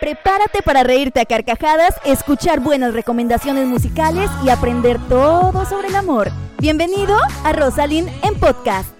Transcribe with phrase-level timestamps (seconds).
[0.00, 6.30] Prepárate para reírte a carcajadas, escuchar buenas recomendaciones musicales y aprender todo sobre el amor.
[6.58, 8.90] Bienvenido a Rosalind en podcast.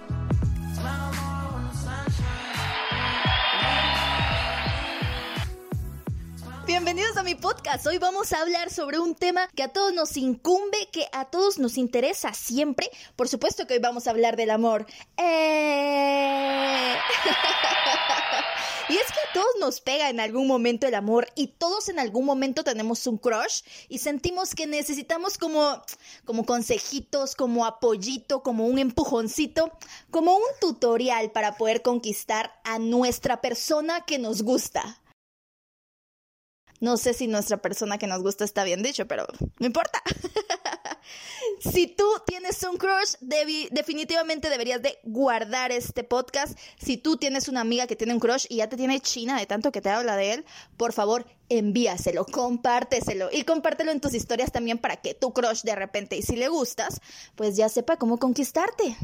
[6.65, 7.85] Bienvenidos a mi podcast.
[7.85, 11.59] Hoy vamos a hablar sobre un tema que a todos nos incumbe, que a todos
[11.59, 12.89] nos interesa siempre.
[13.15, 14.85] Por supuesto que hoy vamos a hablar del amor.
[15.17, 16.95] Eh...
[18.87, 21.99] y es que a todos nos pega en algún momento el amor y todos en
[21.99, 25.81] algún momento tenemos un crush y sentimos que necesitamos como,
[26.23, 29.71] como consejitos, como apoyito, como un empujoncito,
[30.11, 35.01] como un tutorial para poder conquistar a nuestra persona que nos gusta.
[36.79, 39.25] No sé si nuestra persona que nos gusta está bien dicho, pero
[39.59, 40.01] no importa.
[41.59, 43.15] si tú tienes un crush,
[43.71, 46.57] definitivamente deberías de guardar este podcast.
[46.77, 49.45] Si tú tienes una amiga que tiene un crush y ya te tiene china de
[49.45, 50.45] tanto que te habla de él,
[50.77, 55.75] por favor, envíaselo, compárteselo y compártelo en tus historias también para que tu crush de
[55.75, 57.01] repente, y si le gustas,
[57.35, 58.97] pues ya sepa cómo conquistarte.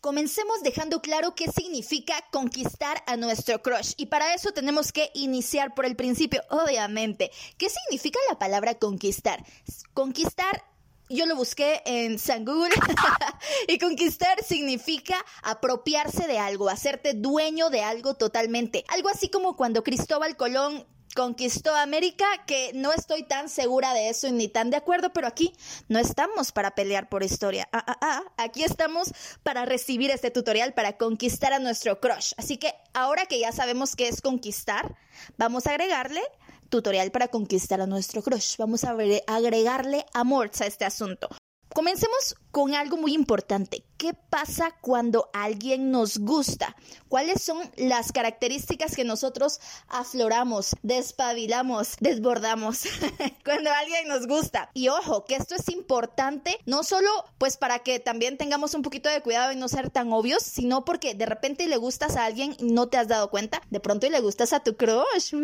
[0.00, 3.92] Comencemos dejando claro qué significa conquistar a nuestro crush.
[3.98, 7.30] Y para eso tenemos que iniciar por el principio, obviamente.
[7.58, 9.44] ¿Qué significa la palabra conquistar?
[9.92, 10.64] Conquistar
[11.10, 12.70] yo lo busqué en San Google
[13.68, 18.84] y conquistar significa apropiarse de algo, hacerte dueño de algo totalmente.
[18.88, 24.30] Algo así como cuando Cristóbal Colón conquistó América, que no estoy tan segura de eso
[24.30, 25.52] ni tan de acuerdo, pero aquí
[25.88, 27.68] no estamos para pelear por historia.
[27.72, 28.22] Ah, ah, ah.
[28.36, 32.32] Aquí estamos para recibir este tutorial para conquistar a nuestro crush.
[32.36, 34.96] Así que ahora que ya sabemos qué es conquistar,
[35.36, 36.22] vamos a agregarle
[36.68, 38.56] tutorial para conquistar a nuestro crush.
[38.56, 38.90] Vamos a
[39.26, 41.28] agregarle amor a este asunto.
[41.74, 43.84] Comencemos con algo muy importante.
[44.00, 46.74] ¿Qué pasa cuando alguien nos gusta?
[47.10, 52.84] ¿Cuáles son las características que nosotros afloramos, despabilamos, desbordamos
[53.44, 54.70] cuando alguien nos gusta?
[54.72, 59.10] Y ojo, que esto es importante no solo pues para que también tengamos un poquito
[59.10, 62.56] de cuidado y no ser tan obvios, sino porque de repente le gustas a alguien
[62.58, 65.34] y no te has dado cuenta, de pronto y le gustas a tu crush.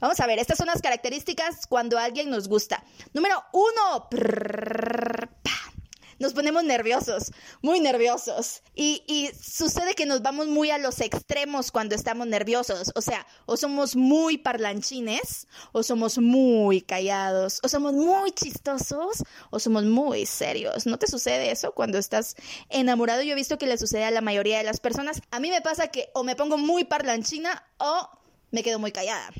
[0.00, 2.84] Vamos a ver, estas son las características cuando alguien nos gusta.
[3.12, 4.08] Número uno
[6.18, 8.62] nos ponemos nerviosos, muy nerviosos.
[8.74, 12.92] Y, sucede que nos vamos muy a los extremos cuando estamos nerviosos.
[12.94, 19.58] O sea, o somos muy parlanchines, o somos muy callados, o somos muy chistosos, o
[19.58, 20.86] somos muy serios.
[20.86, 22.36] ¿No te sucede eso cuando estás
[22.68, 23.22] enamorado?
[23.22, 25.22] Yo he visto que le sucede a la mayoría de las personas.
[25.30, 28.08] A mí me pasa que o me pongo muy parlanchina o
[28.50, 29.30] me quedo muy callada.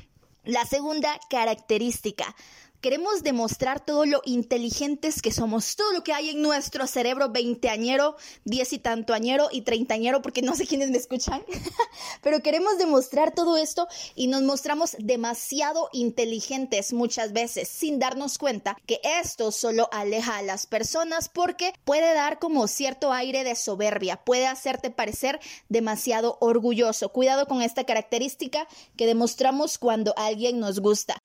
[0.45, 2.35] La segunda característica
[2.81, 8.15] Queremos demostrar todo lo inteligentes que somos, todo lo que hay en nuestro cerebro veinteañero,
[8.45, 11.43] diez y tanto añero y treintañero, porque no sé quiénes me escuchan,
[12.23, 18.77] pero queremos demostrar todo esto y nos mostramos demasiado inteligentes muchas veces sin darnos cuenta
[18.85, 24.23] que esto solo aleja a las personas porque puede dar como cierto aire de soberbia,
[24.23, 27.09] puede hacerte parecer demasiado orgulloso.
[27.09, 31.21] Cuidado con esta característica que demostramos cuando alguien nos gusta.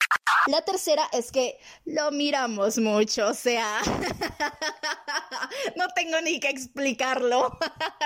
[0.47, 3.81] La tercera es que lo miramos mucho, o sea,
[5.77, 7.59] no tengo ni que explicarlo.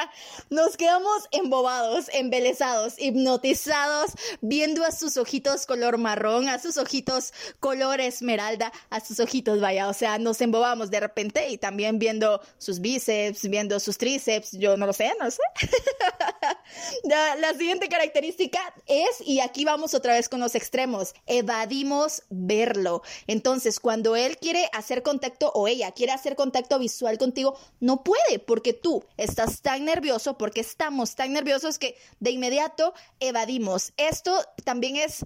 [0.50, 8.00] Nos quedamos embobados, embelesados, hipnotizados, viendo a sus ojitos color marrón, a sus ojitos color
[8.00, 12.80] esmeralda, a sus ojitos, vaya, o sea, nos embobamos de repente y también viendo sus
[12.80, 15.42] bíceps, viendo sus tríceps, yo no lo sé, no sé.
[17.04, 23.02] la siguiente característica es, y aquí vamos otra vez con los extremos, evadimos verlo.
[23.26, 28.38] Entonces, cuando él quiere hacer contacto o ella quiere hacer contacto visual contigo, no puede
[28.38, 33.92] porque tú estás tan nervioso, porque estamos tan nerviosos que de inmediato evadimos.
[33.96, 35.24] Esto también es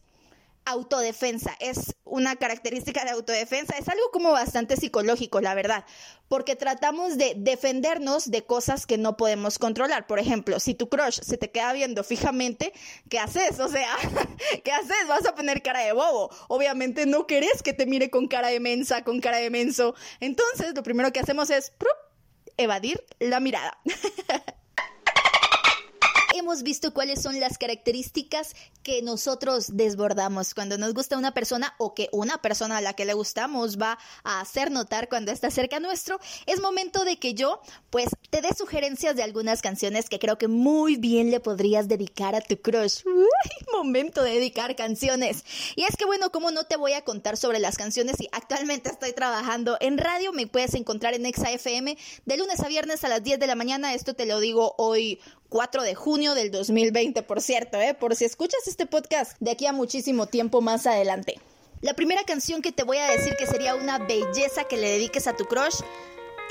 [0.65, 5.85] autodefensa, es una característica de autodefensa, es algo como bastante psicológico, la verdad,
[6.29, 10.07] porque tratamos de defendernos de cosas que no podemos controlar.
[10.07, 12.73] Por ejemplo, si tu crush se te queda viendo fijamente,
[13.09, 13.59] ¿qué haces?
[13.61, 13.89] O sea,
[14.65, 15.09] ¿qué haces?
[15.09, 16.31] Vas a poner cara de bobo.
[16.49, 19.95] Obviamente no querés que te mire con cara de mensa, con cara de menso.
[20.21, 21.73] Entonces, lo primero que hacemos es
[22.57, 23.79] evadir la mirada.
[26.43, 31.95] hemos visto cuáles son las características que nosotros desbordamos cuando nos gusta una persona o
[31.95, 35.79] que una persona a la que le gustamos va a hacer notar cuando está cerca
[35.79, 37.61] nuestro, es momento de que yo
[37.91, 42.35] pues te dé sugerencias de algunas canciones que creo que muy bien le podrías dedicar
[42.35, 43.03] a tu crush.
[43.73, 45.45] momento de dedicar canciones.
[45.77, 48.91] Y es que bueno, como no te voy a contar sobre las canciones y actualmente
[48.91, 51.97] estoy trabajando en radio, me puedes encontrar en Exa FM
[52.27, 55.21] de lunes a viernes a las 10 de la mañana, esto te lo digo hoy
[55.53, 57.93] 24 de junio del 2020, por cierto, ¿eh?
[57.93, 61.39] por si escuchas este podcast de aquí a muchísimo tiempo más adelante.
[61.83, 65.27] La primera canción que te voy a decir que sería una belleza que le dediques
[65.27, 65.81] a tu crush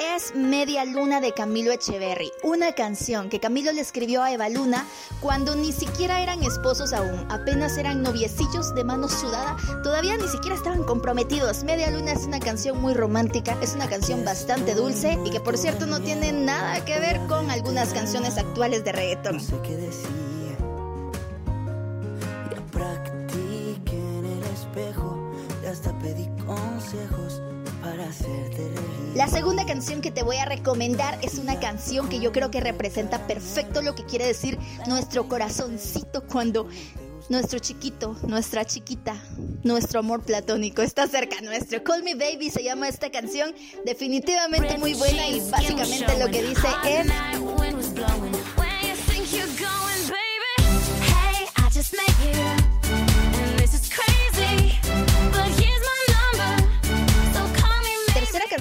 [0.01, 4.87] es Media Luna de Camilo Echeverry, una canción que Camilo le escribió a Eva Luna
[5.19, 10.55] cuando ni siquiera eran esposos aún, apenas eran noviecillos de mano sudada, todavía ni siquiera
[10.55, 11.63] estaban comprometidos.
[11.63, 15.57] Media Luna es una canción muy romántica, es una canción bastante dulce y que por
[15.57, 19.37] cierto no tiene nada que ver con algunas canciones actuales de reggaeton.
[19.37, 20.31] No sé qué decir.
[23.91, 25.31] Ya en el espejo,
[25.69, 27.40] hasta pedí consejos.
[29.21, 32.59] La segunda canción que te voy a recomendar es una canción que yo creo que
[32.59, 34.57] representa perfecto lo que quiere decir
[34.87, 36.67] nuestro corazoncito cuando
[37.29, 39.15] nuestro chiquito, nuestra chiquita,
[39.61, 41.83] nuestro amor platónico está cerca nuestro.
[41.83, 43.53] Call Me Baby se llama esta canción,
[43.85, 48.40] definitivamente muy buena y básicamente lo que dice es...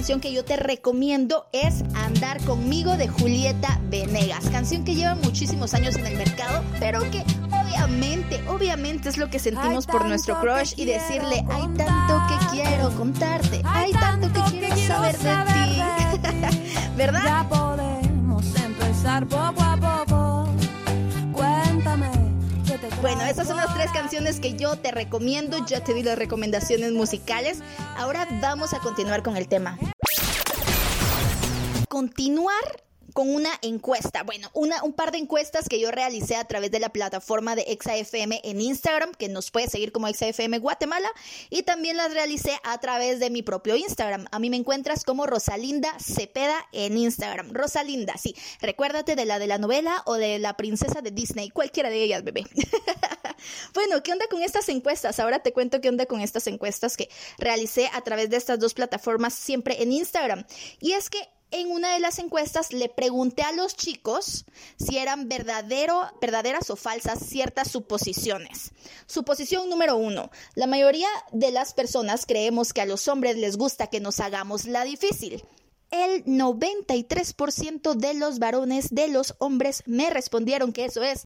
[0.00, 4.48] canción que yo te recomiendo es Andar conmigo de Julieta Venegas.
[4.48, 9.38] Canción que lleva muchísimos años en el mercado, pero que obviamente, obviamente es lo que
[9.38, 14.74] sentimos por nuestro crush y decirle, hay tanto que quiero contarte, hay tanto que quiero
[14.86, 16.58] saber de ti.
[16.96, 17.22] ¿Verdad?
[17.22, 20.09] Ya podemos empezar poco a poco.
[23.00, 25.64] Bueno, esas son las tres canciones que yo te recomiendo.
[25.66, 27.60] Ya te di las recomendaciones musicales.
[27.96, 29.78] Ahora vamos a continuar con el tema
[31.90, 32.54] continuar
[33.12, 34.22] con una encuesta.
[34.22, 37.62] Bueno, una, un par de encuestas que yo realicé a través de la plataforma de
[37.68, 41.08] ExaFM en Instagram, que nos puede seguir como ExaFM Guatemala,
[41.48, 44.26] y también las realicé a través de mi propio Instagram.
[44.30, 47.52] A mí me encuentras como Rosalinda Cepeda en Instagram.
[47.52, 48.34] Rosalinda, sí.
[48.60, 52.24] Recuérdate de la de la novela o de la princesa de Disney, cualquiera de ellas,
[52.24, 52.44] bebé.
[53.74, 55.18] bueno, ¿qué onda con estas encuestas?
[55.20, 57.08] Ahora te cuento qué onda con estas encuestas que
[57.38, 60.44] realicé a través de estas dos plataformas siempre en Instagram.
[60.80, 61.18] Y es que
[61.50, 64.44] en una de las encuestas le pregunté a los chicos
[64.76, 68.72] si eran verdadero, verdaderas o falsas ciertas suposiciones.
[69.06, 73.88] Suposición número uno, la mayoría de las personas creemos que a los hombres les gusta
[73.88, 75.44] que nos hagamos la difícil.
[75.90, 81.24] El 93% de los varones, de los hombres, me respondieron que eso es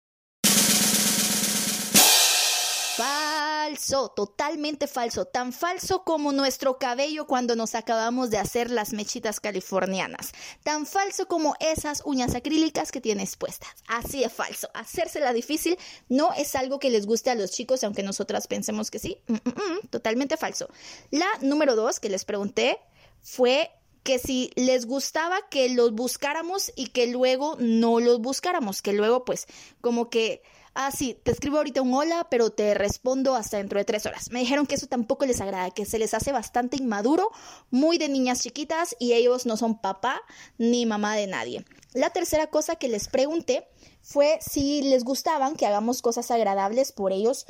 [3.74, 9.40] falso, totalmente falso, tan falso como nuestro cabello cuando nos acabamos de hacer las mechitas
[9.40, 10.32] californianas,
[10.62, 14.68] tan falso como esas uñas acrílicas que tienes puestas, así de falso.
[14.74, 15.76] Hacérsela difícil
[16.08, 19.32] no es algo que les guste a los chicos, aunque nosotras pensemos que sí, mm,
[19.32, 20.68] mm, mm, totalmente falso.
[21.10, 22.78] La número dos que les pregunté
[23.22, 23.72] fue
[24.04, 29.24] que si les gustaba que los buscáramos y que luego no los buscáramos, que luego
[29.24, 29.46] pues
[29.80, 30.42] como que
[30.74, 34.30] ah, sí, te escribo ahorita un hola, pero te respondo hasta dentro de tres horas.
[34.30, 37.30] Me dijeron que eso tampoco les agrada, que se les hace bastante inmaduro,
[37.70, 40.20] muy de niñas chiquitas y ellos no son papá
[40.58, 41.64] ni mamá de nadie.
[41.92, 43.68] La tercera cosa que les pregunté
[44.02, 47.46] fue si les gustaban que hagamos cosas agradables por ellos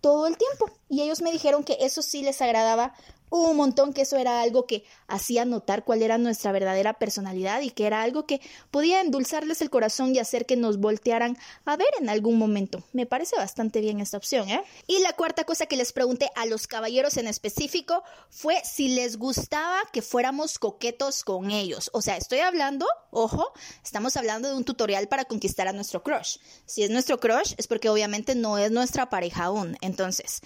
[0.00, 0.70] todo el tiempo.
[0.88, 2.94] Y ellos me dijeron que eso sí les agradaba
[3.30, 7.70] un montón que eso era algo que hacía notar cuál era nuestra verdadera personalidad y
[7.70, 8.40] que era algo que
[8.70, 12.82] podía endulzarles el corazón y hacer que nos voltearan a ver en algún momento.
[12.92, 14.62] Me parece bastante bien esta opción, ¿eh?
[14.86, 19.16] Y la cuarta cosa que les pregunté a los caballeros en específico fue si les
[19.18, 21.90] gustaba que fuéramos coquetos con ellos.
[21.92, 26.38] O sea, estoy hablando, ojo, estamos hablando de un tutorial para conquistar a nuestro crush.
[26.66, 29.76] Si es nuestro crush es porque obviamente no es nuestra pareja aún.
[29.80, 30.40] Entonces,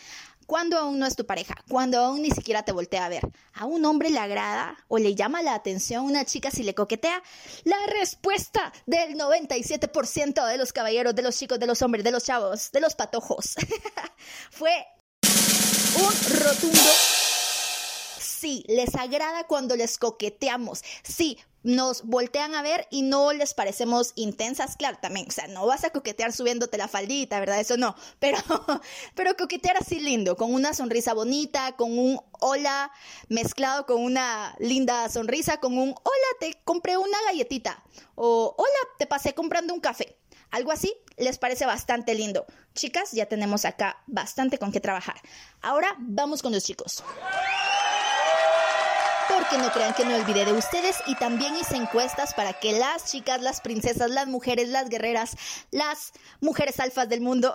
[0.52, 3.64] cuando aún no es tu pareja, cuando aún ni siquiera te voltea a ver, a
[3.64, 7.22] un hombre le agrada o le llama la atención una chica si le coquetea,
[7.64, 12.24] la respuesta del 97% de los caballeros, de los chicos, de los hombres, de los
[12.24, 13.54] chavos, de los patojos,
[14.50, 14.74] fue
[15.96, 17.21] un rotundo
[18.42, 24.10] sí, les agrada cuando les coqueteamos, sí, nos voltean a ver y no les parecemos
[24.16, 27.60] intensas, claro, también, o sea, no vas a coquetear subiéndote la faldita, ¿verdad?
[27.60, 28.38] Eso no, pero,
[29.14, 32.90] pero coquetear así lindo, con una sonrisa bonita, con un hola
[33.28, 37.80] mezclado con una linda sonrisa, con un hola, te compré una galletita,
[38.16, 40.18] o hola, te pasé comprando un café.
[40.50, 42.44] Algo así les parece bastante lindo.
[42.74, 45.16] Chicas, ya tenemos acá bastante con qué trabajar.
[45.62, 47.02] Ahora vamos con los chicos.
[49.42, 53.10] Porque no crean que me olvidé de ustedes y también hice encuestas para que las
[53.10, 55.36] chicas, las princesas, las mujeres, las guerreras,
[55.72, 57.52] las mujeres alfas del mundo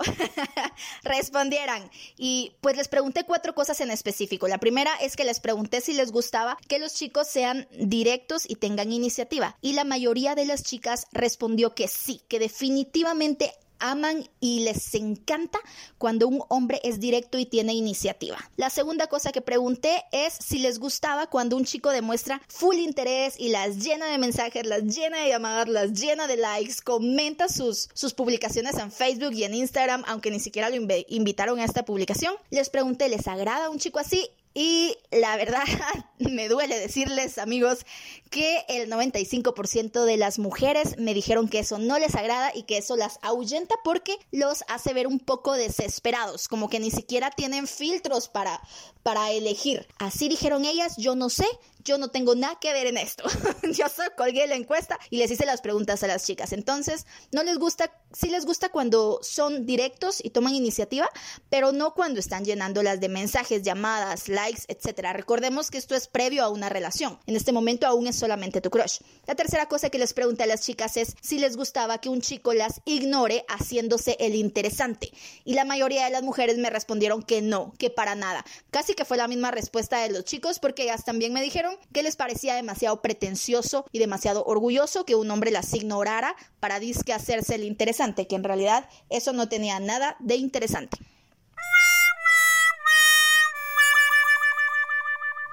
[1.02, 1.90] respondieran.
[2.18, 4.48] Y pues les pregunté cuatro cosas en específico.
[4.48, 8.56] La primera es que les pregunté si les gustaba que los chicos sean directos y
[8.56, 9.56] tengan iniciativa.
[9.62, 15.58] Y la mayoría de las chicas respondió que sí, que definitivamente aman y les encanta
[15.98, 18.38] cuando un hombre es directo y tiene iniciativa.
[18.56, 23.34] La segunda cosa que pregunté es si les gustaba cuando un chico demuestra full interés
[23.38, 27.88] y las llena de mensajes, las llena de llamadas, las llena de likes, comenta sus,
[27.94, 30.76] sus publicaciones en Facebook y en Instagram, aunque ni siquiera lo
[31.08, 32.34] invitaron a esta publicación.
[32.50, 34.28] Les pregunté, ¿les agrada un chico así?
[34.60, 35.62] Y la verdad,
[36.18, 37.86] me duele decirles, amigos,
[38.28, 42.78] que el 95% de las mujeres me dijeron que eso no les agrada y que
[42.78, 47.68] eso las ahuyenta porque los hace ver un poco desesperados, como que ni siquiera tienen
[47.68, 48.60] filtros para,
[49.04, 49.86] para elegir.
[49.96, 51.46] Así dijeron ellas, yo no sé,
[51.88, 53.24] yo no tengo nada que ver en esto.
[53.62, 56.52] yo solo colgué la encuesta y les hice las preguntas a las chicas.
[56.52, 61.08] Entonces, no les gusta, sí les gusta cuando son directos y toman iniciativa,
[61.48, 65.08] pero no cuando están llenándolas de mensajes, llamadas, likes, etc.
[65.14, 67.18] Recordemos que esto es previo a una relación.
[67.26, 68.98] En este momento aún es solamente tu crush.
[69.26, 72.20] La tercera cosa que les pregunté a las chicas es si les gustaba que un
[72.20, 75.10] chico las ignore haciéndose el interesante.
[75.44, 78.44] Y la mayoría de las mujeres me respondieron que no, que para nada.
[78.70, 82.02] Casi que fue la misma respuesta de los chicos porque ellas también me dijeron que
[82.02, 87.54] les parecía demasiado pretencioso y demasiado orgulloso que un hombre las ignorara para disque hacerse
[87.54, 90.98] el interesante, que en realidad eso no tenía nada de interesante.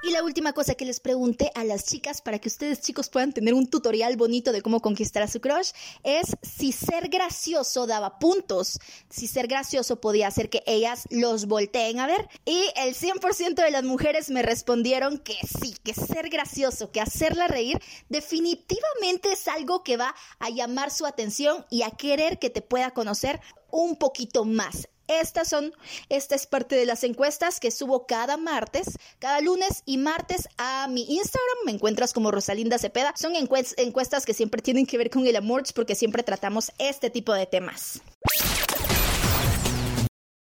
[0.06, 3.32] Y la última cosa que les pregunté a las chicas para que ustedes chicos puedan
[3.32, 5.72] tener un tutorial bonito de cómo conquistar a su crush
[6.04, 8.78] es si ser gracioso daba puntos,
[9.10, 12.28] si ser gracioso podía hacer que ellas los volteen a ver.
[12.44, 17.48] Y el 100% de las mujeres me respondieron que sí, que ser gracioso, que hacerla
[17.48, 22.62] reír definitivamente es algo que va a llamar su atención y a querer que te
[22.62, 23.40] pueda conocer
[23.72, 24.86] un poquito más.
[25.08, 25.72] Estas son,
[26.08, 30.88] esta es parte de las encuestas que subo cada martes, cada lunes y martes a
[30.88, 31.58] mi Instagram.
[31.64, 33.14] Me encuentras como Rosalinda Cepeda.
[33.16, 37.32] Son encuestas que siempre tienen que ver con el amor porque siempre tratamos este tipo
[37.32, 38.00] de temas.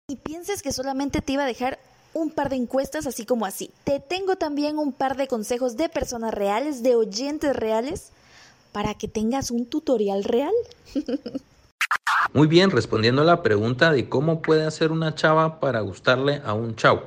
[0.08, 1.78] Y pienses que solamente te iba a dejar
[2.12, 3.70] un par de encuestas así como así.
[3.84, 8.10] Te tengo también un par de consejos de personas reales, de oyentes reales,
[8.72, 10.52] para que tengas un tutorial real.
[12.34, 16.52] Muy bien, respondiendo a la pregunta de cómo puede hacer una chava para gustarle a
[16.52, 17.04] un chavo.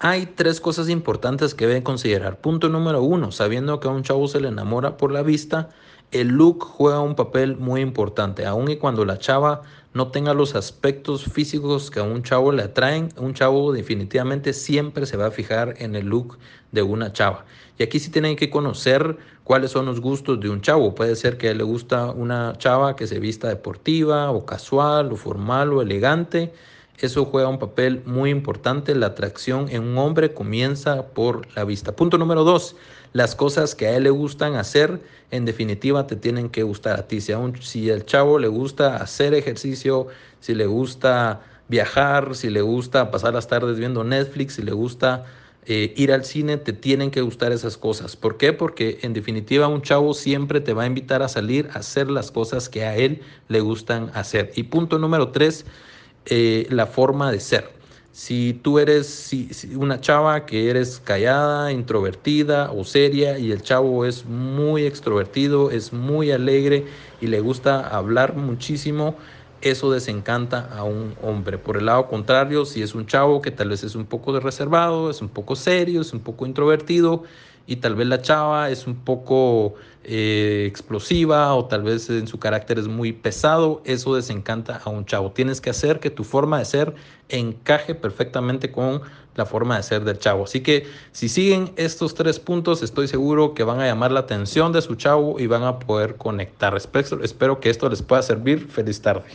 [0.00, 2.40] Hay tres cosas importantes que deben considerar.
[2.40, 5.70] Punto número uno, sabiendo que a un chavo se le enamora por la vista,
[6.10, 8.46] el look juega un papel muy importante.
[8.46, 9.62] Aun y cuando la chava
[9.94, 15.06] no tenga los aspectos físicos que a un chavo le atraen, un chavo definitivamente siempre
[15.06, 16.38] se va a fijar en el look
[16.72, 17.46] de una chava.
[17.78, 20.94] Y aquí sí tienen que conocer cuáles son los gustos de un chavo.
[20.94, 25.12] Puede ser que a él le gusta una chava que se vista deportiva o casual
[25.12, 26.52] o formal o elegante.
[27.00, 28.94] Eso juega un papel muy importante.
[28.94, 31.94] La atracción en un hombre comienza por la vista.
[31.94, 32.74] Punto número dos.
[33.12, 35.00] Las cosas que a él le gustan hacer,
[35.30, 37.20] en definitiva, te tienen que gustar a ti.
[37.20, 40.08] Si, a si el chavo le gusta hacer ejercicio,
[40.40, 45.24] si le gusta viajar, si le gusta pasar las tardes viendo Netflix, si le gusta
[45.66, 48.16] eh, ir al cine, te tienen que gustar esas cosas.
[48.16, 48.52] ¿Por qué?
[48.52, 52.30] Porque en definitiva un chavo siempre te va a invitar a salir a hacer las
[52.30, 54.50] cosas que a él le gustan hacer.
[54.56, 55.66] Y punto número tres,
[56.30, 57.78] eh, la forma de ser.
[58.12, 59.30] Si tú eres
[59.76, 65.92] una chava que eres callada, introvertida o seria y el chavo es muy extrovertido, es
[65.92, 66.84] muy alegre
[67.20, 69.14] y le gusta hablar muchísimo,
[69.60, 71.58] eso desencanta a un hombre.
[71.58, 75.10] Por el lado contrario, si es un chavo que tal vez es un poco reservado,
[75.10, 77.22] es un poco serio, es un poco introvertido
[77.68, 82.38] y tal vez la chava es un poco eh, explosiva o tal vez en su
[82.38, 85.32] carácter es muy pesado, eso desencanta a un chavo.
[85.32, 86.94] Tienes que hacer que tu forma de ser
[87.28, 89.02] encaje perfectamente con
[89.34, 90.44] la forma de ser del chavo.
[90.44, 94.72] Así que si siguen estos tres puntos, estoy seguro que van a llamar la atención
[94.72, 96.74] de su chavo y van a poder conectar.
[96.74, 98.66] Espero, espero que esto les pueda servir.
[98.68, 99.26] Feliz tarde.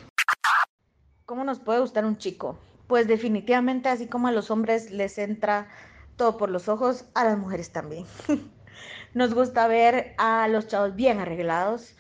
[1.28, 2.58] ¿Cómo nos puede gustar un chico?
[2.88, 5.68] Pues definitivamente así como a los hombres les entra
[6.16, 8.06] todo por los ojos, a las mujeres también.
[9.14, 11.96] Nos gusta ver a los chavos bien arreglados,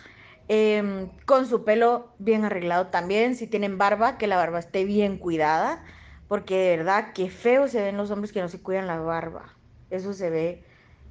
[0.47, 5.17] em, con su pelo bien arreglado también, si tienen barba, que la barba esté bien
[5.17, 5.83] cuidada,
[6.27, 9.53] porque de verdad que feo se ven los hombres que no se cuidan la barba,
[9.89, 10.63] eso se ve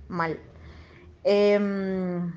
[0.08, 0.40] mal.
[1.24, 2.34] Em,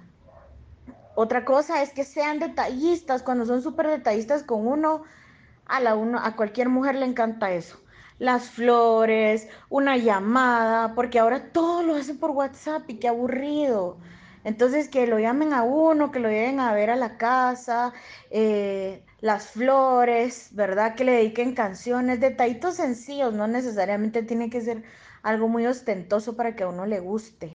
[1.15, 5.03] otra cosa es que sean detallistas, cuando son súper detallistas con uno,
[5.65, 7.79] a, la uno, a cualquier mujer le encanta eso
[8.19, 13.99] las flores, una llamada, porque ahora todo lo hacen por WhatsApp y qué aburrido.
[14.43, 17.93] Entonces, que lo llamen a uno, que lo lleven a ver a la casa,
[18.29, 20.95] eh, las flores, ¿verdad?
[20.95, 24.83] Que le dediquen canciones, detallitos sencillos, no necesariamente tiene que ser
[25.23, 27.54] algo muy ostentoso para que a uno le guste.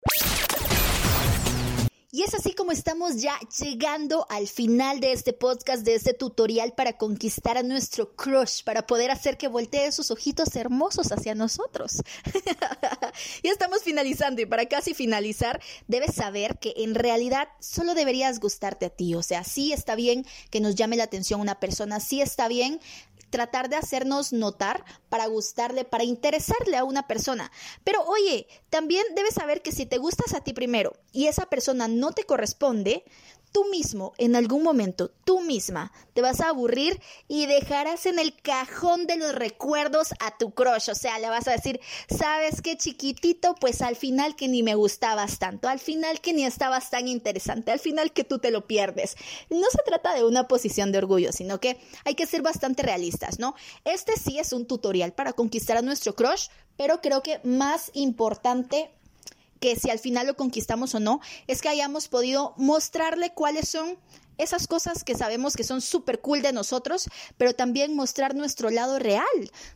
[2.11, 6.73] Y es así como estamos ya llegando al final de este podcast, de este tutorial
[6.73, 12.03] para conquistar a nuestro crush, para poder hacer que voltee sus ojitos hermosos hacia nosotros.
[13.43, 18.87] ya estamos finalizando y para casi finalizar, debes saber que en realidad solo deberías gustarte
[18.87, 19.15] a ti.
[19.15, 22.81] O sea, sí está bien que nos llame la atención una persona, sí está bien
[23.31, 27.51] tratar de hacernos notar para gustarle, para interesarle a una persona.
[27.85, 31.89] Pero oye, también debes saber que si te gustas a ti primero y esa persona
[31.89, 33.05] no te corresponde,
[33.51, 38.35] tú mismo, en algún momento, tú misma, te vas a aburrir y dejarás en el
[38.41, 40.91] cajón de los recuerdos a tu crush.
[40.91, 43.55] O sea, le vas a decir, ¿sabes qué chiquitito?
[43.55, 47.71] Pues al final que ni me gustabas tanto, al final que ni estabas tan interesante,
[47.71, 49.17] al final que tú te lo pierdes.
[49.51, 53.39] No se trata de una posición de orgullo, sino que hay que ser bastante realistas,
[53.39, 53.55] ¿no?
[53.85, 58.91] Este sí es un tutorial para conquistar a nuestro crush, pero creo que más importante
[59.61, 63.99] que si al final lo conquistamos o no, es que hayamos podido mostrarle cuáles son
[64.39, 68.99] esas cosas que sabemos que son súper cool de nosotros, pero también mostrar nuestro lado
[68.99, 69.25] real.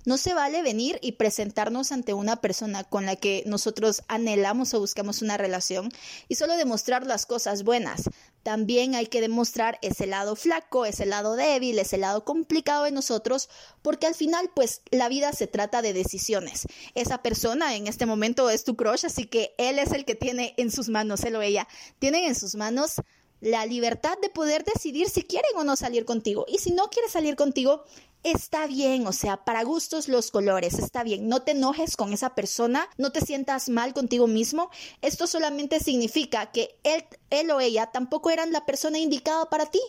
[0.05, 4.81] No se vale venir y presentarnos ante una persona con la que nosotros anhelamos o
[4.81, 5.91] buscamos una relación
[6.29, 8.09] y solo demostrar las cosas buenas.
[8.43, 13.49] También hay que demostrar ese lado flaco, ese lado débil, ese lado complicado de nosotros,
[13.83, 16.67] porque al final, pues, la vida se trata de decisiones.
[16.95, 20.55] Esa persona en este momento es tu crush, así que él es el que tiene
[20.57, 21.69] en sus manos, él o ella,
[22.01, 22.95] tienen en sus manos
[23.43, 26.47] la libertad de poder decidir si quieren o no salir contigo.
[26.49, 27.85] Y si no quiere salir contigo,
[28.23, 31.29] está bien, o sea, para gustos los colores, está bien.
[31.29, 34.71] No te enojes con esa persona, no te sientas mal contigo mismo.
[35.03, 39.81] Esto solamente significa que él, él o ella tampoco eran la persona indicada para ti,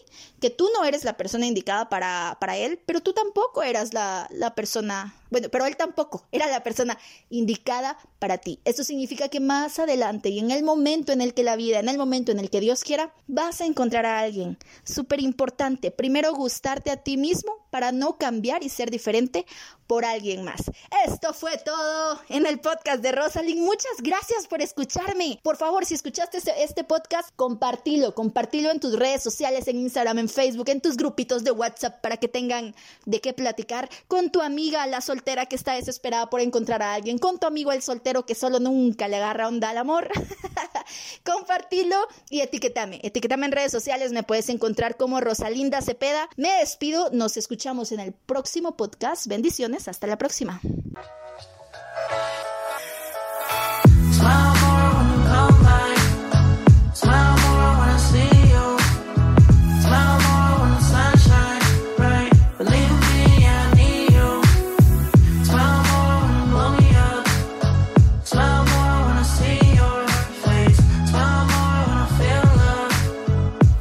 [0.42, 4.28] que tú no eres la persona indicada para, para él, pero tú tampoco eras la,
[4.32, 6.98] la persona bueno, pero él tampoco era la persona
[7.32, 8.60] indicada para ti.
[8.66, 11.90] Eso significa que más adelante y en el momento en el que la vida, en
[11.90, 14.60] el momento en el que Dios quiera, vas a encontrar a alguien.
[14.84, 15.90] Súper importante.
[15.90, 19.48] Primero gustarte a ti mismo para no cambiar y ser diferente
[19.88, 20.72] por alguien más.
[21.08, 23.62] Esto fue todo en el podcast de Rosalind.
[23.62, 25.40] Muchas gracias por escucharme.
[25.44, 30.20] Por favor, si escuchaste este, este, podcast, compartilo, compartilo en tus redes sociales, en Instagram,
[30.20, 34.42] en Facebook, en tus grupitos de WhatsApp para que tengan de qué platicar con tu
[34.42, 38.36] amiga, la que está desesperada por encontrar a alguien, con tu amigo el soltero que
[38.36, 40.10] solo nunca le agarra onda al amor.
[41.24, 41.96] compartilo
[42.30, 43.00] y etiquetame.
[43.04, 46.30] Etiquetame en redes sociales, me puedes encontrar como Rosalinda Cepeda.
[46.36, 49.28] Me despido, nos escuchamos en el próximo podcast.
[49.28, 50.62] Bendiciones hasta la próxima.